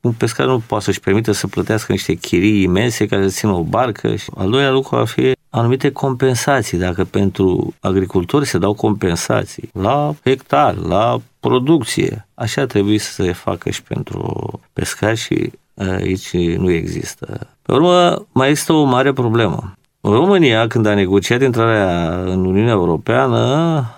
Un 0.00 0.12
pescar 0.12 0.46
nu 0.46 0.62
poate 0.66 0.84
să-și 0.84 1.00
permită 1.00 1.32
să 1.32 1.46
plătească 1.46 1.92
niște 1.92 2.14
chirii 2.14 2.62
imense 2.62 3.06
ca 3.06 3.20
să 3.20 3.28
țină 3.28 3.52
o 3.52 3.62
barcă. 3.62 4.14
Al 4.36 4.50
doilea 4.50 4.70
lucru 4.70 4.96
ar 4.96 5.06
fi 5.06 5.32
anumite 5.54 5.90
compensații. 5.90 6.78
Dacă 6.78 7.04
pentru 7.04 7.74
agricultori 7.80 8.46
se 8.46 8.58
dau 8.58 8.72
compensații 8.72 9.70
la 9.72 10.14
hectar, 10.24 10.76
la 10.76 11.20
producție, 11.40 12.26
așa 12.34 12.66
trebuie 12.66 12.98
să 12.98 13.22
se 13.22 13.32
facă 13.32 13.70
și 13.70 13.82
pentru 13.82 14.60
pescari 14.72 15.16
și 15.16 15.52
aici 15.74 16.32
nu 16.34 16.70
există. 16.70 17.46
Pe 17.62 17.72
urmă, 17.72 18.26
mai 18.32 18.48
există 18.48 18.72
o 18.72 18.84
mare 18.84 19.12
problemă. 19.12 19.74
România, 20.00 20.66
când 20.66 20.86
a 20.86 20.94
negociat 20.94 21.42
intrarea 21.42 22.22
în 22.24 22.44
Uniunea 22.44 22.72
Europeană, 22.72 23.36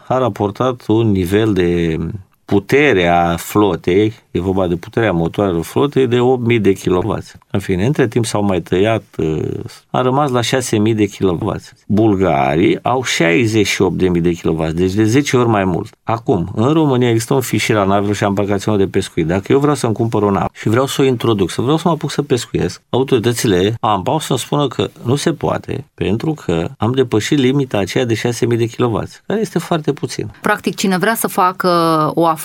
a 0.09 0.19
raportat 0.19 0.87
un 0.87 1.11
nivel 1.11 1.53
de 1.53 1.99
puterea 2.45 3.37
flotei, 3.39 4.13
e 4.31 4.41
vorba 4.41 4.67
de 4.67 4.77
puterea 4.77 5.13
motoarelor 5.13 5.65
flotei, 5.65 6.07
de 6.07 6.19
8.000 6.57 6.61
de 6.61 6.73
kW. 6.73 7.19
În 7.51 7.61
fine, 7.61 7.87
între 7.87 8.09
timp 8.09 8.27
s-au 8.27 8.43
mai 8.43 8.61
tăiat, 8.61 9.05
uh, 9.17 9.65
a 9.91 10.01
rămas 10.01 10.31
la 10.31 10.41
6.000 10.41 10.95
de 10.95 11.09
kW. 11.19 11.55
Bulgarii 11.87 12.79
au 12.83 13.05
68.000 13.05 14.21
de 14.21 14.33
kW, 14.43 14.67
deci 14.73 14.93
de 14.93 15.05
10 15.05 15.37
ori 15.37 15.49
mai 15.49 15.65
mult. 15.65 15.95
Acum, 16.03 16.53
în 16.55 16.73
România 16.73 17.09
există 17.09 17.35
un 17.35 17.41
fișier 17.41 17.79
la 17.79 17.85
navelor 17.85 18.15
și 18.15 18.25
embarcațiunea 18.25 18.85
de 18.85 18.91
pescuit. 18.91 19.27
Dacă 19.27 19.53
eu 19.53 19.59
vreau 19.59 19.75
să-mi 19.75 19.95
cumpăr 19.95 20.23
o 20.23 20.31
navă 20.31 20.49
și 20.53 20.69
vreau 20.69 20.87
să 20.87 21.03
o 21.03 21.05
introduc, 21.05 21.51
să 21.51 21.61
vreau 21.61 21.77
să 21.77 21.83
mă 21.89 21.95
apuc 21.95 22.11
să 22.11 22.23
pescuiesc, 22.23 22.83
autoritățile 22.91 23.75
am 23.81 24.03
să-mi 24.21 24.39
spună 24.39 24.69
că 24.69 24.91
nu 25.03 25.17
se 25.17 25.33
poate, 25.33 25.85
pentru 25.95 26.33
că 26.33 26.69
am 26.79 26.93
depășit 26.93 27.39
limita 27.39 27.79
aceea 27.79 28.05
de 28.05 28.15
6.000 28.15 28.57
de 28.57 28.69
kW, 28.77 29.03
care 29.27 29.41
este 29.41 29.59
foarte 29.59 29.93
puțin. 29.93 30.31
Practic, 30.41 30.75
cine 30.77 30.99
vrea 30.99 31.15
să 31.15 31.27
facă 31.27 31.69
o 32.15 32.27
afacere 32.27 32.44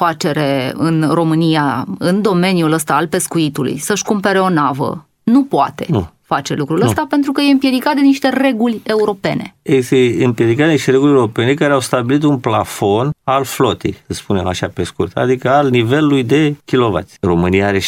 în 0.74 1.10
România, 1.14 1.86
în 1.98 2.22
domeniul 2.22 2.72
ăsta 2.72 2.96
al 2.96 3.08
pescuitului, 3.08 3.78
să-și 3.78 4.04
cumpere 4.04 4.40
o 4.40 4.50
navă, 4.50 5.06
nu 5.24 5.44
poate. 5.44 5.86
Nu 5.90 6.10
face 6.34 6.54
lucrul 6.54 6.80
nu. 6.80 6.86
ăsta 6.86 7.06
pentru 7.10 7.32
că 7.32 7.42
e 7.42 7.52
împiedicat 7.52 7.94
de 7.96 8.02
niște 8.02 8.30
reguli 8.30 8.82
europene. 8.84 9.56
Este 9.62 10.24
împiedicat 10.24 10.66
de 10.66 10.72
niște 10.72 10.92
reguli 10.92 11.12
europene 11.12 11.54
care 11.54 11.74
au 11.74 11.80
stabilit 11.80 12.24
un 12.24 12.38
plafon 12.38 13.10
al 13.24 13.44
flotei, 13.44 13.98
să 14.08 14.14
spunem 14.14 14.48
așa 14.48 14.68
pe 14.74 14.84
scurt, 14.84 15.18
adică 15.18 15.50
al 15.50 15.70
nivelului 15.70 16.24
de 16.24 16.56
kilovați. 16.66 17.18
România 17.22 17.68
are 17.68 17.80
6.000. 17.80 17.84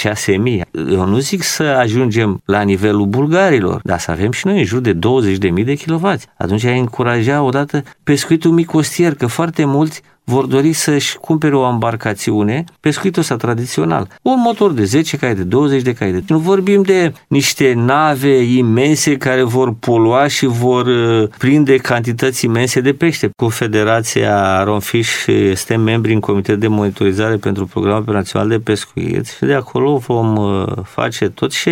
Eu 0.91 1.05
nu 1.05 1.17
zic 1.17 1.43
să 1.43 1.63
ajungem 1.63 2.41
la 2.45 2.61
nivelul 2.61 3.05
bulgarilor, 3.05 3.79
dar 3.83 3.99
să 3.99 4.11
avem 4.11 4.31
și 4.31 4.47
noi 4.47 4.57
în 4.57 4.65
jur 4.65 4.79
de 4.79 4.93
20.000 4.93 5.63
de 5.65 5.75
kilovați. 5.75 6.27
Atunci 6.37 6.63
ai 6.63 6.79
încuraja 6.79 7.41
odată 7.41 7.83
pescuitul 8.03 8.51
mic 8.51 8.67
costier, 8.67 9.15
că 9.15 9.27
foarte 9.27 9.65
mulți 9.65 10.01
vor 10.23 10.45
dori 10.45 10.73
să-și 10.73 11.17
cumpere 11.17 11.55
o 11.55 11.69
embarcațiune, 11.69 12.63
pescuitul 12.79 13.21
ăsta 13.21 13.35
tradițional. 13.35 14.07
Un 14.21 14.39
motor 14.43 14.71
de 14.71 14.83
10 14.83 15.17
cai, 15.17 15.35
de 15.35 15.43
20 15.43 15.81
de 15.81 15.93
cai. 15.93 16.23
Nu 16.27 16.37
vorbim 16.37 16.81
de 16.81 17.13
niște 17.27 17.73
nave 17.73 18.43
imense 18.43 19.17
care 19.17 19.43
vor 19.43 19.73
polua 19.79 20.27
și 20.27 20.45
vor 20.45 20.85
uh, 20.85 21.29
prinde 21.37 21.75
cantități 21.75 22.45
imense 22.45 22.81
de 22.81 22.93
pește. 22.93 23.29
Cu 23.35 23.49
Federația 23.49 24.63
Romfish 24.63 25.25
este 25.25 25.75
membri 25.75 26.13
în 26.13 26.19
Comitet 26.19 26.59
de 26.59 26.67
Monitorizare 26.67 27.35
pentru 27.35 27.65
Programul 27.65 28.01
Operațional 28.01 28.47
de 28.47 28.59
Pescuit 28.59 29.27
și 29.27 29.45
de 29.45 29.53
acolo 29.53 29.97
vom 29.97 30.35
uh, 30.35 30.67
face 30.83 31.29
tot 31.29 31.51
ce 31.51 31.71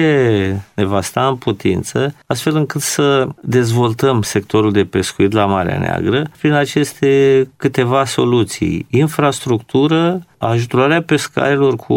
ne 0.73 0.85
va 0.85 1.01
sta 1.01 1.27
în 1.27 1.35
putință, 1.35 2.15
astfel 2.25 2.55
încât 2.55 2.81
să 2.81 3.27
dezvoltăm 3.41 4.21
sectorul 4.21 4.71
de 4.71 4.83
pescuit 4.83 5.31
la 5.31 5.45
Marea 5.45 5.77
Neagră 5.77 6.29
prin 6.39 6.51
aceste 6.51 7.47
câteva 7.57 8.05
soluții 8.05 8.38
soluții, 8.39 8.85
infrastructură, 8.89 10.25
ajutorarea 10.37 11.01
pescarilor 11.01 11.75
cu 11.75 11.93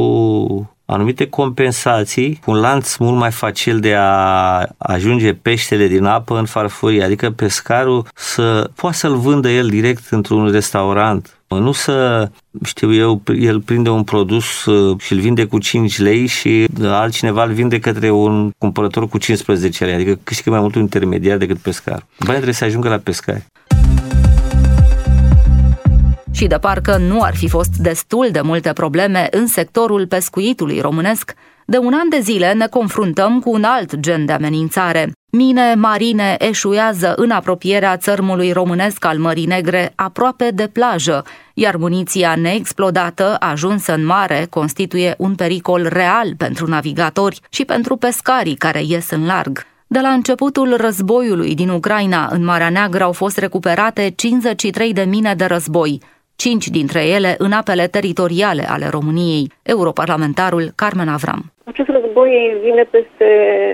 anumite 0.85 1.27
compensații, 1.29 2.41
un 2.47 2.57
lanț 2.57 2.97
mult 2.97 3.19
mai 3.19 3.31
facil 3.31 3.81
de 3.81 3.95
a 3.99 4.67
ajunge 4.79 5.33
peștele 5.33 5.87
din 5.87 6.05
apă 6.05 6.39
în 6.39 6.45
farfurie, 6.45 7.05
adică 7.05 7.31
pescarul 7.31 8.07
să 8.15 8.71
poată 8.75 8.97
să-l 8.97 9.17
vândă 9.17 9.49
el 9.49 9.69
direct 9.69 10.09
într-un 10.11 10.51
restaurant, 10.51 11.37
nu 11.49 11.73
să, 11.73 12.29
știu 12.65 12.95
eu, 12.95 13.23
el 13.39 13.61
prinde 13.61 13.91
un 13.91 14.05
produs 14.05 14.65
uh, 14.65 15.01
și 15.01 15.13
îl 15.13 15.19
vinde 15.19 15.45
cu 15.45 15.59
5 15.59 15.99
lei 15.99 16.27
și 16.27 16.67
altcineva 16.83 17.45
îl 17.45 17.53
vinde 17.53 17.79
către 17.79 18.11
un 18.11 18.51
cumpărător 18.59 19.09
cu 19.09 19.19
15 19.19 19.85
lei, 19.85 19.95
adică 19.95 20.19
câștigă 20.25 20.51
mai 20.51 20.61
mult 20.61 20.75
un 20.75 20.81
intermediar 20.81 21.37
decât 21.37 21.59
pescar. 21.59 22.07
Banii 22.19 22.35
trebuie 22.35 22.55
să 22.55 22.65
ajungă 22.65 22.89
la 22.89 22.99
pescari 22.99 23.45
și 26.43 26.49
de 26.49 26.59
parcă 26.59 26.97
nu 26.97 27.21
ar 27.21 27.37
fi 27.37 27.49
fost 27.49 27.77
destul 27.77 28.29
de 28.33 28.41
multe 28.41 28.73
probleme 28.73 29.29
în 29.31 29.47
sectorul 29.47 30.07
pescuitului 30.07 30.81
românesc, 30.81 31.35
de 31.67 31.79
un 31.79 31.93
an 31.93 32.09
de 32.09 32.19
zile 32.21 32.53
ne 32.53 32.67
confruntăm 32.67 33.41
cu 33.41 33.51
un 33.51 33.65
alt 33.65 33.97
gen 33.97 34.25
de 34.25 34.33
amenințare. 34.33 35.13
Mine 35.31 35.75
marine 35.75 36.37
eșuează 36.39 37.13
în 37.17 37.31
apropierea 37.31 37.97
țărmului 37.97 38.53
românesc 38.53 39.05
al 39.05 39.19
Mării 39.19 39.47
Negre, 39.47 39.93
aproape 39.95 40.51
de 40.55 40.67
plajă, 40.67 41.25
iar 41.55 41.77
muniția 41.77 42.35
neexplodată, 42.35 43.37
ajunsă 43.41 43.95
în 43.95 44.05
mare, 44.05 44.47
constituie 44.51 45.15
un 45.19 45.35
pericol 45.35 45.87
real 45.89 46.35
pentru 46.37 46.67
navigatori 46.67 47.41
și 47.51 47.65
pentru 47.65 47.97
pescarii 47.97 48.55
care 48.55 48.83
ies 48.87 49.11
în 49.11 49.27
larg. 49.27 49.67
De 49.87 50.01
la 50.01 50.09
începutul 50.09 50.77
războiului 50.77 51.55
din 51.55 51.69
Ucraina 51.69 52.29
în 52.31 52.45
Marea 52.45 52.71
Neagră 52.71 53.03
au 53.03 53.13
fost 53.13 53.39
recuperate 53.39 54.13
53 54.17 54.93
de 54.93 55.03
mine 55.03 55.35
de 55.35 55.45
război, 55.45 56.01
cinci 56.43 56.69
dintre 56.69 57.07
ele 57.07 57.35
în 57.39 57.53
apele 57.53 57.87
teritoriale 57.87 58.71
ale 58.71 58.89
României, 58.89 59.53
europarlamentarul 59.63 60.73
Carmen 60.75 61.09
Avram. 61.09 61.52
Acest 61.65 61.89
război 61.89 62.57
vine 62.63 62.83
peste 62.91 63.29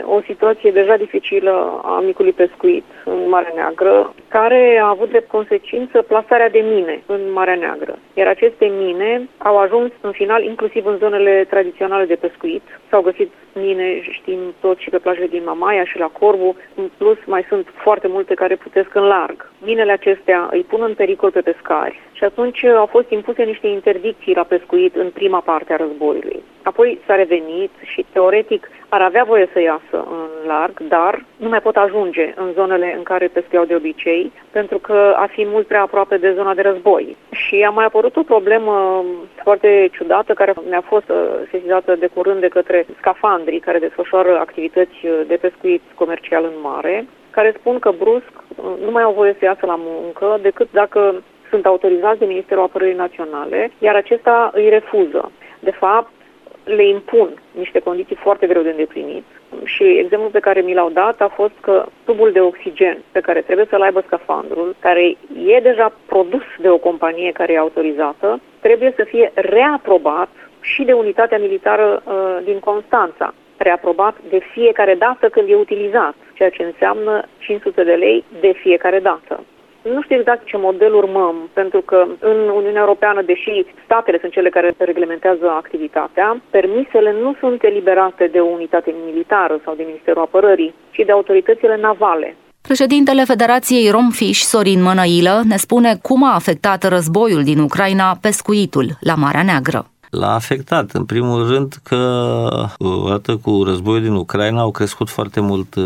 o 0.07 0.21
situație 0.21 0.71
deja 0.71 0.97
dificilă 0.97 1.80
a 1.85 2.00
micului 2.00 2.33
pescuit 2.33 2.85
în 3.04 3.28
Marea 3.28 3.52
Neagră, 3.54 4.14
care 4.28 4.78
a 4.83 4.88
avut 4.88 5.11
de 5.11 5.25
consecință 5.26 6.02
plasarea 6.02 6.50
de 6.50 6.59
mine 6.59 7.02
în 7.07 7.21
Marea 7.33 7.54
Neagră. 7.54 7.99
Iar 8.14 8.26
aceste 8.26 8.64
mine 8.78 9.28
au 9.38 9.59
ajuns 9.59 9.90
în 10.00 10.12
final 10.12 10.42
inclusiv 10.42 10.87
în 10.87 10.97
zonele 10.97 11.47
tradiționale 11.50 12.04
de 12.04 12.14
pescuit. 12.14 12.62
S-au 12.90 13.02
găsit 13.02 13.33
mine, 13.54 14.00
știm 14.11 14.38
tot, 14.61 14.78
și 14.78 14.90
pe 14.90 14.99
plajele 14.99 15.26
din 15.26 15.42
Mamaia 15.45 15.85
și 15.85 15.99
la 15.99 16.11
Corbu. 16.18 16.57
În 16.75 16.90
plus, 16.97 17.18
mai 17.26 17.45
sunt 17.49 17.66
foarte 17.75 18.09
multe 18.09 18.35
care 18.35 18.57
putesc 18.57 18.95
în 18.95 19.02
larg. 19.02 19.50
Minele 19.64 19.92
acestea 19.92 20.49
îi 20.50 20.62
pun 20.62 20.83
în 20.83 20.95
pericol 20.95 21.30
pe 21.30 21.40
pescari 21.40 22.00
și 22.12 22.25
atunci 22.25 22.64
au 22.64 22.87
fost 22.87 23.11
impuse 23.11 23.42
niște 23.42 23.66
interdicții 23.66 24.35
la 24.35 24.42
pescuit 24.42 24.95
în 24.95 25.11
prima 25.11 25.40
parte 25.40 25.73
a 25.73 25.76
războiului. 25.76 26.42
Apoi 26.70 26.98
s-a 27.06 27.14
revenit 27.14 27.70
și 27.82 28.06
teoretic 28.12 28.70
ar 28.88 29.02
avea 29.02 29.25
voie 29.25 29.48
să 29.52 29.60
iasă 29.60 29.98
în 30.18 30.46
larg, 30.46 30.80
dar 30.80 31.25
nu 31.37 31.48
mai 31.48 31.60
pot 31.60 31.76
ajunge 31.76 32.32
în 32.37 32.52
zonele 32.52 32.94
în 32.96 33.02
care 33.02 33.26
pescuiau 33.26 33.64
de 33.64 33.75
obicei, 33.75 34.32
pentru 34.50 34.78
că 34.78 35.14
a 35.16 35.26
fi 35.26 35.46
mult 35.46 35.66
prea 35.66 35.82
aproape 35.82 36.16
de 36.16 36.32
zona 36.32 36.54
de 36.54 36.62
război. 36.62 37.16
Și 37.30 37.66
a 37.68 37.70
mai 37.70 37.84
apărut 37.84 38.16
o 38.16 38.22
problemă 38.22 39.04
foarte 39.42 39.88
ciudată 39.92 40.32
care 40.32 40.54
mi-a 40.68 40.80
fost 40.80 41.08
uh, 41.08 41.16
sesizată 41.50 41.94
de 41.94 42.06
curând 42.14 42.40
de 42.40 42.48
către 42.48 42.87
scafandrii 42.98 43.60
care 43.60 43.78
desfășoară 43.78 44.38
activități 44.38 44.96
de 45.26 45.37
pescuit 45.40 45.82
comercial 45.94 46.44
în 46.44 46.60
mare, 46.62 47.06
care 47.30 47.54
spun 47.58 47.78
că 47.78 47.90
brusc 47.98 48.32
uh, 48.34 48.64
nu 48.84 48.90
mai 48.90 49.02
au 49.02 49.12
voie 49.12 49.37
să 49.38 49.44
iasă 49.44 49.66
la 49.66 49.78
muncă 49.78 50.38
decât 50.42 50.68
dacă 50.70 51.22
sunt 51.50 51.66
autorizați 51.66 52.18
de 52.18 52.25
Ministerul 52.25 52.62
Apărării 52.62 52.94
Naționale, 52.94 53.70
iar 53.78 53.94
acesta 53.94 54.50
îi 54.54 54.68
refuză. 54.68 55.32
De 55.60 55.70
fapt, 55.70 56.10
le 56.76 56.87
impun 56.87 57.28
niște 57.58 57.78
condiții 57.78 58.16
foarte 58.16 58.46
greu 58.46 58.62
de 58.62 58.70
îndeplinit 58.70 59.25
și 59.64 59.84
exemplul 59.84 60.30
pe 60.30 60.40
care 60.40 60.60
mi 60.60 60.75
l-au 60.75 60.90
dat 60.90 61.20
a 61.20 61.28
fost 61.28 61.52
că 61.60 61.87
tubul 62.04 62.32
de 62.32 62.40
oxigen 62.40 62.98
pe 63.12 63.20
care 63.20 63.40
trebuie 63.40 63.66
să-l 63.70 63.82
aibă 63.82 64.02
scafandrul, 64.06 64.76
care 64.80 65.16
e 65.46 65.60
deja 65.62 65.92
produs 66.06 66.44
de 66.58 66.68
o 66.68 66.78
companie 66.78 67.32
care 67.32 67.52
e 67.52 67.58
autorizată, 67.58 68.40
trebuie 68.60 68.92
să 68.96 69.04
fie 69.04 69.32
reaprobat 69.34 70.28
și 70.60 70.82
de 70.82 70.92
unitatea 70.92 71.38
militară 71.38 72.02
uh, 72.04 72.38
din 72.44 72.58
Constanța 72.58 73.34
reaprobat 73.56 74.16
de 74.28 74.38
fiecare 74.52 74.94
dată 74.94 75.28
când 75.28 75.48
e 75.48 75.54
utilizat, 75.54 76.14
ceea 76.34 76.50
ce 76.50 76.62
înseamnă 76.62 77.22
500 77.38 77.84
de 77.84 77.92
lei 77.92 78.25
de 78.40 78.52
fiecare 78.52 78.98
dată. 78.98 79.44
Nu 79.95 80.02
știu 80.02 80.16
exact 80.16 80.47
ce 80.47 80.57
model 80.57 80.95
urmăm, 80.95 81.37
pentru 81.52 81.80
că 81.80 81.99
în 82.21 82.38
Uniunea 82.61 82.80
Europeană, 82.80 83.23
deși 83.23 83.64
statele 83.85 84.18
sunt 84.21 84.33
cele 84.33 84.49
care 84.49 84.75
reglementează 84.78 85.47
activitatea, 85.62 86.40
permisele 86.50 87.14
nu 87.23 87.35
sunt 87.40 87.62
eliberate 87.62 88.25
de 88.33 88.38
o 88.38 88.52
unitate 88.59 88.95
militară 89.07 89.61
sau 89.64 89.75
de 89.75 89.85
Ministerul 89.87 90.23
Apărării, 90.23 90.75
ci 90.90 91.02
de 91.07 91.12
autoritățile 91.12 91.76
navale. 91.80 92.37
Președintele 92.61 93.25
Federației 93.25 93.90
Romfish, 93.90 94.40
Sorin 94.40 94.83
Mănăilă, 94.83 95.40
ne 95.45 95.57
spune 95.57 95.99
cum 96.02 96.25
a 96.25 96.35
afectat 96.35 96.88
războiul 96.88 97.42
din 97.42 97.59
Ucraina 97.59 98.18
pescuitul 98.21 98.87
la 99.00 99.14
Marea 99.14 99.42
Neagră. 99.42 99.87
L-a 100.11 100.35
afectat, 100.35 100.90
în 100.90 101.04
primul 101.04 101.49
rând, 101.49 101.75
că 101.83 101.97
odată 102.78 103.37
cu 103.42 103.62
războiul 103.64 104.02
din 104.02 104.14
Ucraina 104.14 104.61
au 104.61 104.71
crescut 104.71 105.09
foarte 105.09 105.40
mult 105.40 105.75
uh, 105.75 105.85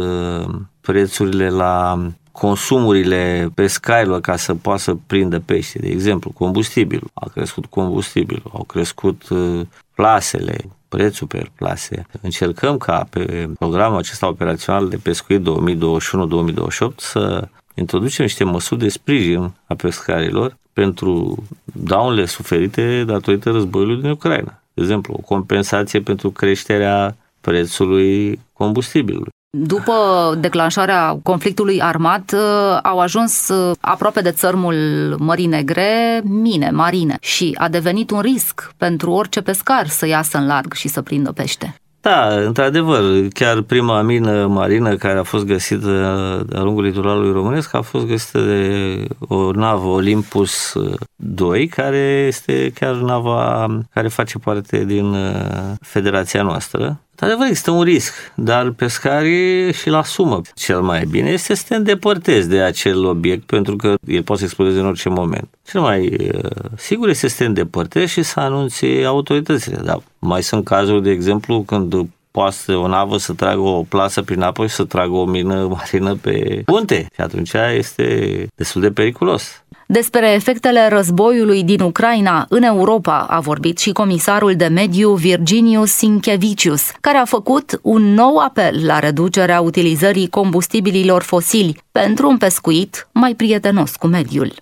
prețurile 0.80 1.48
la 1.48 1.96
consumurile 2.32 3.50
pescarilor 3.54 4.20
ca 4.20 4.36
să 4.36 4.54
poată 4.54 4.80
să 4.80 4.96
prindă 5.06 5.40
pește. 5.40 5.78
De 5.78 5.88
exemplu, 5.88 6.30
combustibilul. 6.30 7.10
A 7.14 7.28
crescut 7.28 7.66
combustibilul, 7.66 8.50
au 8.52 8.64
crescut 8.64 9.28
uh, 9.28 9.60
plasele, 9.94 10.56
prețul 10.88 11.26
pe 11.26 11.50
plase. 11.54 12.06
Încercăm 12.20 12.78
ca 12.78 13.06
pe 13.10 13.48
programul 13.58 13.98
acesta 13.98 14.28
operațional 14.28 14.88
de 14.88 14.96
pescuit 14.96 15.40
2021-2028 15.40 16.94
să 16.96 17.48
introducem 17.74 18.24
niște 18.24 18.44
măsuri 18.44 18.80
de 18.80 18.88
sprijin 18.88 19.52
a 19.66 19.74
pescarilor 19.74 20.56
pentru 20.72 21.42
daunele 21.64 22.26
suferite 22.26 23.04
datorită 23.04 23.50
războiului 23.50 24.00
din 24.00 24.10
Ucraina. 24.10 24.62
De 24.74 24.82
exemplu, 24.82 25.14
o 25.14 25.20
compensație 25.20 26.00
pentru 26.00 26.30
creșterea 26.30 27.16
prețului 27.40 28.40
combustibilului. 28.52 29.32
După 29.58 29.92
declanșarea 30.38 31.18
conflictului 31.22 31.82
armat, 31.82 32.32
uh, 32.34 32.78
au 32.82 32.98
ajuns 32.98 33.48
uh, 33.48 33.76
aproape 33.80 34.20
de 34.20 34.30
țărmul 34.30 34.74
Mării 35.18 35.46
Negre 35.46 36.20
mine 36.24 36.70
marine 36.70 37.16
și 37.20 37.56
a 37.58 37.68
devenit 37.68 38.10
un 38.10 38.20
risc 38.20 38.72
pentru 38.76 39.10
orice 39.10 39.40
pescar 39.40 39.86
să 39.86 40.06
iasă 40.06 40.38
în 40.38 40.46
larg 40.46 40.72
și 40.72 40.88
să 40.88 41.02
prindă 41.02 41.32
pește. 41.32 41.74
Da, 42.00 42.28
într-adevăr, 42.28 43.28
chiar 43.32 43.60
prima 43.60 44.02
mină 44.02 44.46
marină 44.46 44.96
care 44.96 45.18
a 45.18 45.22
fost 45.22 45.44
găsită 45.44 46.44
de-a 46.48 46.62
lungul 46.62 46.84
litoralului 46.84 47.32
românesc 47.32 47.74
a 47.74 47.80
fost 47.80 48.06
găsită 48.06 48.40
de 48.40 49.06
o 49.18 49.50
navă 49.50 49.88
Olympus 49.88 50.72
2, 51.16 51.66
care 51.66 52.24
este 52.26 52.72
chiar 52.74 52.94
nava 52.94 53.66
care 53.90 54.08
face 54.08 54.38
parte 54.38 54.84
din 54.84 55.04
uh, 55.04 55.72
federația 55.80 56.42
noastră. 56.42 57.00
Într-adevăr, 57.22 57.50
există 57.50 57.70
un 57.70 57.82
risc, 57.82 58.14
dar 58.34 58.70
pescarii 58.70 59.72
și-l 59.72 59.94
asumă. 59.94 60.40
Cel 60.54 60.80
mai 60.80 61.04
bine 61.04 61.30
este 61.30 61.54
să 61.54 61.64
te 61.68 61.74
îndepărtezi 61.74 62.48
de 62.48 62.60
acel 62.60 63.04
obiect, 63.04 63.46
pentru 63.46 63.76
că 63.76 63.94
el 64.06 64.22
poate 64.22 64.40
să 64.40 64.46
explodeze 64.46 64.78
în 64.78 64.86
orice 64.86 65.08
moment. 65.08 65.48
Cel 65.66 65.80
mai 65.80 66.16
uh, 66.34 66.50
sigur 66.76 67.08
este 67.08 67.28
să 67.28 67.36
te 67.38 67.44
îndepărtezi 67.44 68.12
și 68.12 68.22
să 68.22 68.40
anunți 68.40 68.86
autoritățile. 69.04 69.80
Dar 69.84 70.02
mai 70.18 70.42
sunt 70.42 70.64
cazuri, 70.64 71.02
de 71.02 71.10
exemplu, 71.10 71.62
când 71.62 71.94
poate 72.30 72.72
o 72.72 72.88
navă 72.88 73.16
să 73.16 73.32
tragă 73.32 73.60
o 73.60 73.82
plasă 73.82 74.22
prin 74.22 74.40
apă 74.40 74.66
și 74.66 74.74
să 74.74 74.84
tragă 74.84 75.14
o 75.14 75.24
mină 75.24 75.66
marină 75.66 76.14
pe 76.14 76.62
punte. 76.64 77.06
Și 77.14 77.20
atunci 77.20 77.52
este 77.76 78.46
destul 78.54 78.80
de 78.80 78.90
periculos. 78.90 79.61
Despre 79.92 80.32
efectele 80.32 80.88
războiului 80.88 81.62
din 81.62 81.80
Ucraina 81.80 82.46
în 82.48 82.62
Europa 82.62 83.18
a 83.18 83.40
vorbit 83.40 83.78
și 83.78 83.92
comisarul 83.92 84.54
de 84.54 84.66
mediu 84.66 85.14
Virginius 85.14 85.90
Sinkevicius, 85.90 86.90
care 87.00 87.18
a 87.18 87.24
făcut 87.24 87.80
un 87.82 88.02
nou 88.02 88.36
apel 88.36 88.86
la 88.86 88.98
reducerea 88.98 89.60
utilizării 89.60 90.28
combustibililor 90.28 91.22
fosili 91.22 91.82
pentru 91.90 92.28
un 92.28 92.36
pescuit 92.36 93.08
mai 93.12 93.34
prietenos 93.34 93.96
cu 93.96 94.06
mediul. 94.06 94.52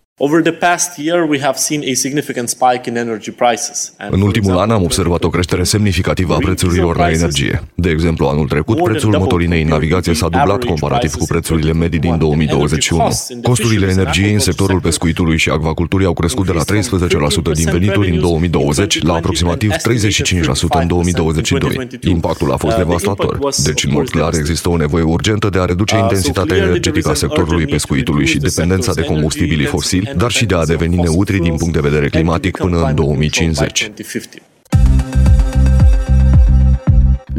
În 4.11 4.21
ultimul 4.21 4.57
an 4.57 4.71
am 4.71 4.83
observat 4.83 5.25
o 5.25 5.29
creștere 5.29 5.65
semnificativă 5.65 6.35
a 6.35 6.37
prețurilor 6.37 6.97
la 6.97 7.11
energie. 7.11 7.63
De 7.75 7.91
exemplu, 7.91 8.27
anul 8.27 8.49
trecut, 8.49 8.83
prețul 8.83 9.17
motorinei 9.19 9.63
în 9.63 9.69
navigație 9.69 10.15
s-a 10.15 10.29
dublat 10.29 10.65
comparativ 10.65 11.15
cu 11.15 11.25
prețurile 11.25 11.73
medii 11.73 11.99
din 11.99 12.19
2021. 12.19 13.09
Costurile 13.43 13.87
energiei 13.87 14.33
în 14.33 14.39
sectorul 14.39 14.81
pescuitului 14.81 15.37
și 15.37 15.51
acvaculturii 15.51 16.07
au 16.07 16.13
crescut 16.13 16.47
de 16.47 16.53
la 16.53 16.63
13% 16.65 17.53
din 17.53 17.69
venituri 17.71 18.11
în 18.11 18.21
2020 18.21 19.03
la 19.03 19.15
aproximativ 19.15 19.73
35% 19.73 19.77
în 20.69 20.87
2022. 20.87 21.89
Impactul 22.03 22.53
a 22.53 22.57
fost 22.57 22.77
uh, 22.77 22.83
devastator. 22.83 23.39
Deci, 23.65 23.85
în 23.85 23.91
mod 23.93 24.09
clar, 24.09 24.35
există 24.35 24.69
o 24.69 24.77
nevoie 24.77 25.03
urgentă 25.03 25.49
de 25.49 25.59
a 25.59 25.65
reduce 25.65 25.95
uh, 25.95 26.01
intensitatea 26.03 26.57
energetică 26.57 27.11
a 27.11 27.15
sectorului 27.15 27.67
pescuitului 27.67 28.27
și 28.27 28.39
dependența 28.39 28.93
de 28.93 29.03
combustibilii 29.03 29.67
fosili 29.67 30.09
dar 30.17 30.31
și 30.31 30.47
de 30.47 30.55
a 30.55 30.65
deveni 30.65 30.97
neutri 30.97 31.39
din 31.39 31.57
punct 31.57 31.73
de 31.73 31.81
vedere 31.81 32.09
climatic 32.09 32.57
până 32.57 32.85
în 32.85 32.95
2050. 32.95 33.91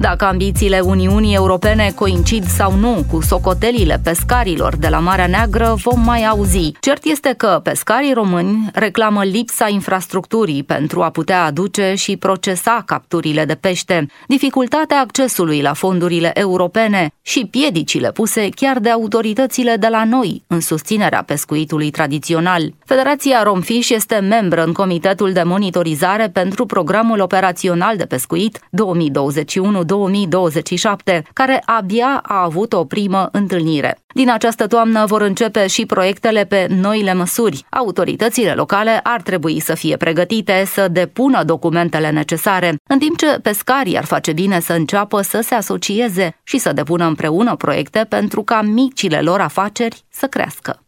Dacă 0.02 0.26
ambițiile 0.26 0.80
Uniunii 0.80 1.36
Europene 1.36 1.92
coincid 1.96 2.46
sau 2.46 2.76
nu 2.76 3.06
cu 3.12 3.22
socotelile 3.22 4.00
pescarilor 4.04 4.76
de 4.76 4.88
la 4.88 5.00
Marea 5.00 5.28
Neagră, 5.28 5.76
vom 5.78 6.04
mai 6.04 6.24
auzi. 6.24 6.72
Cert 6.80 7.04
este 7.06 7.34
că 7.38 7.60
pescarii 7.64 8.14
români 8.14 8.70
reclamă 8.74 9.24
lipsa 9.24 9.68
infrastructurii 9.68 10.64
pentru 10.64 11.02
a 11.02 11.10
putea 11.10 11.44
aduce 11.44 11.94
și 11.96 12.18
procesa 12.18 12.84
capturile 12.86 13.46
de 13.46 13.56
pește, 13.56 14.06
dificultatea 14.28 15.00
accesului 15.00 15.62
la 15.62 15.74
fondurile 15.74 16.32
europene 16.34 17.10
și 17.22 17.46
piedicile 17.46 18.12
puse 18.12 18.50
chiar 18.56 18.80
de 18.80 18.90
autoritățile 18.90 19.76
de 19.76 19.88
la 19.88 20.04
noi 20.04 20.44
în 20.48 20.60
susținerea 20.60 21.24
pescuitului 21.24 21.90
tradițional. 21.90 22.74
Federația 22.92 23.44
Romfish 23.44 23.90
este 23.90 24.16
membră 24.16 24.64
în 24.64 24.74
Comitetul 24.74 25.32
de 25.32 25.44
Monitorizare 25.44 26.30
pentru 26.30 26.66
Programul 26.66 27.20
Operațional 27.20 27.98
de 27.98 28.06
Pescuit 28.06 28.60
2021 28.70 29.84
2027, 29.84 31.24
care 31.34 31.62
abia 31.66 32.20
a 32.24 32.44
avut 32.44 32.74
o 32.74 32.86
primă 32.86 33.30
întâlnire. 33.32 33.98
Din 34.14 34.32
această 34.32 34.68
toamnă 34.68 35.06
vor 35.06 35.22
începe 35.22 35.68
și 35.68 35.86
proiectele 35.86 36.46
pe 36.46 36.68
noile 36.82 37.14
măsuri. 37.14 37.66
Autoritățile 37.70 38.54
locale 38.54 39.00
ar 39.04 39.22
trebui 39.22 39.60
să 39.60 39.74
fie 39.74 39.98
pregătite 39.98 40.64
să 40.66 40.88
depună 40.88 41.44
documentele 41.44 42.10
necesare, 42.10 42.76
în 42.90 43.00
timp 43.00 43.18
ce 43.18 43.40
pescarii 43.42 43.98
ar 43.98 44.06
face 44.06 44.32
bine 44.32 44.60
să 44.60 44.74
înceapă 44.74 45.22
să 45.22 45.40
se 45.44 45.56
asocieze 45.56 46.40
și 46.44 46.58
să 46.58 46.74
depună 46.74 47.06
împreună 47.06 47.56
proiecte 47.56 48.06
pentru 48.10 48.44
ca 48.44 48.62
micile 48.62 49.22
lor 49.22 49.40
afaceri 49.40 50.04
să 50.10 50.28
crească. 50.28 50.80